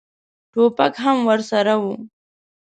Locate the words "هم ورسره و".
1.03-1.83